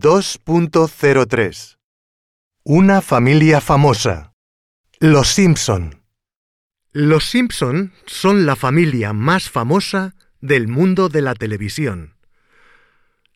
2.03 0.00 1.76
Una 2.64 3.02
familia 3.02 3.60
famosa. 3.60 4.32
Los 4.98 5.28
Simpson. 5.28 6.02
Los 6.92 7.28
Simpson 7.28 7.92
son 8.06 8.46
la 8.46 8.56
familia 8.56 9.12
más 9.12 9.50
famosa 9.50 10.14
del 10.40 10.68
mundo 10.68 11.10
de 11.10 11.20
la 11.20 11.34
televisión. 11.34 12.14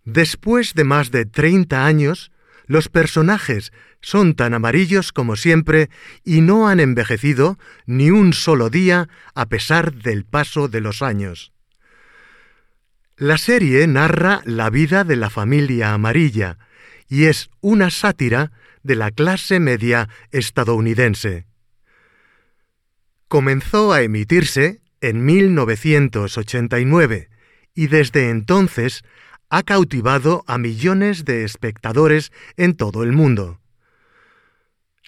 Después 0.07 0.73
de 0.73 0.85
más 0.85 1.11
de 1.11 1.27
30 1.27 1.85
años, 1.85 2.33
los 2.65 2.89
personajes 2.89 3.71
son 4.01 4.35
tan 4.35 4.55
amarillos 4.55 5.13
como 5.13 5.37
siempre 5.37 5.91
y 6.25 6.41
no 6.41 6.67
han 6.67 6.81
envejecido 6.81 7.59
ni 7.85 8.11
un 8.11 8.33
solo 8.33 8.71
día 8.71 9.11
a 9.35 9.45
pesar 9.51 9.93
del 9.93 10.25
paso 10.25 10.69
de 10.69 10.81
los 10.81 11.03
años. 11.03 11.54
La 13.25 13.39
serie 13.39 13.87
narra 13.87 14.43
la 14.45 14.69
vida 14.69 15.03
de 15.03 15.17
la 15.17 15.31
familia 15.31 15.95
amarilla 15.95 16.59
y 17.09 17.25
es 17.25 17.49
una 17.63 17.89
sátira 17.89 18.53
de 18.83 18.97
la 18.97 19.13
clase 19.13 19.61
media 19.61 20.11
estadounidense. 20.31 21.47
Comenzó 23.27 23.95
a 23.95 24.03
emitirse 24.03 24.83
en 25.01 25.25
1989 25.25 27.31
y 27.75 27.87
desde 27.87 28.29
entonces 28.29 29.05
ha 29.49 29.63
cautivado 29.63 30.45
a 30.47 30.59
millones 30.59 31.25
de 31.25 31.45
espectadores 31.45 32.31
en 32.59 32.77
todo 32.77 33.03
el 33.03 33.13
mundo. 33.13 33.59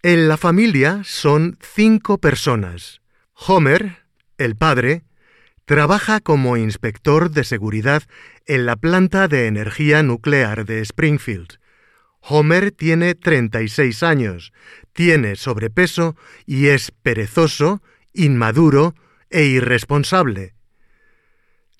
En 0.03 0.27
la 0.27 0.39
familia 0.39 1.03
son 1.05 1.59
cinco 1.61 2.17
personas. 2.17 3.03
Homer, 3.35 4.07
el 4.39 4.57
padre, 4.57 5.03
Trabaja 5.67 6.21
como 6.21 6.57
inspector 6.57 7.33
de 7.33 7.43
seguridad 7.43 8.05
en 8.47 8.67
la 8.67 8.77
planta 8.77 9.27
de 9.27 9.49
energía 9.49 10.05
nuclear 10.05 10.65
de 10.65 10.79
Springfield. 10.81 11.59
Homer 12.21 12.71
tiene 12.71 13.17
36 13.17 14.05
años, 14.05 14.53
tiene 14.93 15.35
sobrepeso 15.35 16.15
y 16.47 16.69
es 16.69 16.93
perezoso, 17.03 17.83
inmaduro 18.13 18.95
e 19.29 19.47
irresponsable. 19.47 20.55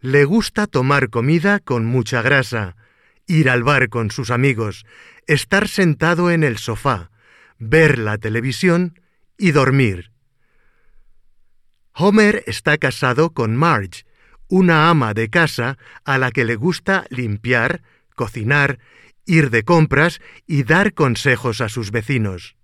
Le 0.01 0.25
gusta 0.25 0.67
tomar 0.67 1.09
comida 1.09 1.61
con 1.61 1.87
mucha 1.87 2.23
grasa, 2.23 2.75
ir 3.29 3.49
al 3.49 3.63
bar 3.63 3.89
con 3.89 4.11
sus 4.11 4.33
amigos, 4.33 4.85
estar 5.29 5.69
sentado 5.69 6.33
en 6.33 6.43
el 6.43 6.59
sofá, 6.59 7.13
ver 7.61 7.99
la 7.99 8.19
televisión 8.19 9.01
y 9.39 9.53
dormir. 9.53 10.16
Homer 11.99 12.45
está 12.47 12.77
casado 12.77 13.33
con 13.33 13.57
Marge, 13.57 14.05
una 14.49 14.91
ama 14.91 15.15
de 15.15 15.31
casa 15.31 15.79
a 16.05 16.19
la 16.19 16.31
que 16.31 16.45
le 16.45 16.55
gusta 16.55 17.07
limpiar, 17.09 17.83
cocinar, 18.15 18.79
ir 19.25 19.49
de 19.49 19.65
compras 19.65 20.21
y 20.47 20.65
dar 20.65 20.93
consejos 20.93 21.63
a 21.63 21.71
sus 21.71 21.91
vecinos. 21.91 22.55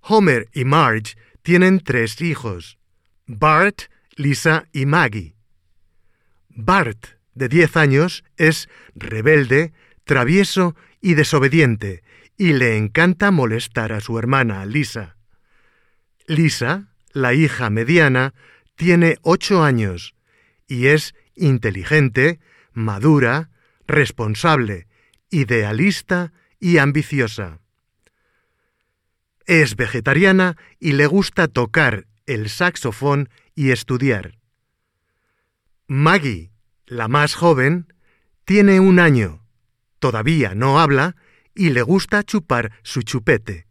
Homer 0.00 0.48
y 0.52 0.64
Marge 0.64 1.14
tienen 1.42 1.78
tres 1.78 2.20
hijos, 2.20 2.78
Bart, 3.28 3.82
Lisa 4.16 4.66
y 4.72 4.86
Maggie. 4.86 5.36
Bart, 6.48 7.06
de 7.34 7.48
diez 7.48 7.76
años, 7.76 8.24
es 8.36 8.68
rebelde, 8.96 9.72
travieso 10.02 10.74
y 11.00 11.14
desobediente, 11.14 12.02
y 12.36 12.54
le 12.54 12.76
encanta 12.76 13.30
molestar 13.30 13.92
a 13.92 14.00
su 14.00 14.18
hermana, 14.18 14.66
Lisa. 14.66 15.16
Lisa, 16.26 16.91
la 17.12 17.34
hija 17.34 17.70
mediana, 17.70 18.34
tiene 18.76 19.18
ocho 19.22 19.62
años 19.62 20.14
y 20.66 20.86
es 20.88 21.14
inteligente, 21.34 22.40
madura, 22.72 23.50
responsable, 23.86 24.86
idealista 25.30 26.32
y 26.58 26.78
ambiciosa. 26.78 27.60
Es 29.46 29.76
vegetariana 29.76 30.56
y 30.78 30.92
le 30.92 31.06
gusta 31.06 31.48
tocar 31.48 32.06
el 32.26 32.48
saxofón 32.48 33.28
y 33.54 33.70
estudiar. 33.70 34.38
Maggie, 35.86 36.52
la 36.86 37.08
más 37.08 37.34
joven, 37.34 37.92
tiene 38.44 38.80
un 38.80 38.98
año, 38.98 39.44
todavía 39.98 40.54
no 40.54 40.80
habla 40.80 41.16
y 41.54 41.70
le 41.70 41.82
gusta 41.82 42.22
chupar 42.22 42.72
su 42.82 43.02
chupete. 43.02 43.66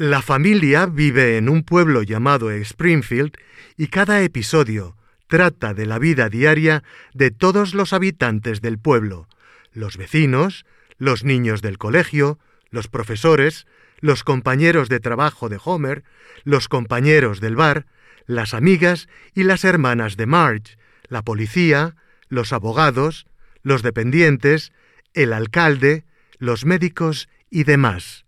La 0.00 0.22
familia 0.22 0.86
vive 0.86 1.38
en 1.38 1.48
un 1.48 1.64
pueblo 1.64 2.04
llamado 2.04 2.52
Springfield 2.52 3.32
y 3.76 3.88
cada 3.88 4.22
episodio 4.22 4.96
trata 5.26 5.74
de 5.74 5.86
la 5.86 5.98
vida 5.98 6.28
diaria 6.28 6.84
de 7.14 7.32
todos 7.32 7.74
los 7.74 7.92
habitantes 7.92 8.60
del 8.60 8.78
pueblo, 8.78 9.26
los 9.72 9.96
vecinos, 9.96 10.66
los 10.98 11.24
niños 11.24 11.62
del 11.62 11.78
colegio, 11.78 12.38
los 12.70 12.86
profesores, 12.86 13.66
los 13.98 14.22
compañeros 14.22 14.88
de 14.88 15.00
trabajo 15.00 15.48
de 15.48 15.58
Homer, 15.64 16.04
los 16.44 16.68
compañeros 16.68 17.40
del 17.40 17.56
bar, 17.56 17.86
las 18.24 18.54
amigas 18.54 19.08
y 19.34 19.42
las 19.42 19.64
hermanas 19.64 20.16
de 20.16 20.26
Marge, 20.26 20.78
la 21.08 21.22
policía, 21.22 21.96
los 22.28 22.52
abogados, 22.52 23.26
los 23.64 23.82
dependientes, 23.82 24.70
el 25.12 25.32
alcalde, 25.32 26.04
los 26.38 26.64
médicos 26.64 27.28
y 27.50 27.64
demás. 27.64 28.27